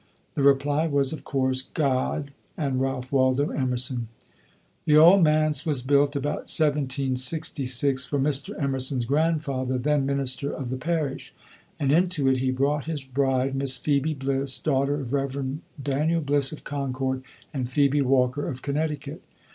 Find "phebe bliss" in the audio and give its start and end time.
13.77-14.57